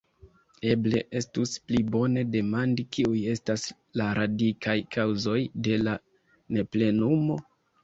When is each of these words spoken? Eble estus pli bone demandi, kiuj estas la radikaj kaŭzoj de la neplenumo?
Eble 0.69 1.01
estus 1.19 1.51
pli 1.71 1.81
bone 1.95 2.23
demandi, 2.37 2.87
kiuj 2.97 3.21
estas 3.35 3.67
la 4.03 4.09
radikaj 4.21 4.77
kaŭzoj 4.99 5.39
de 5.71 5.79
la 5.87 5.97
neplenumo? 6.59 7.41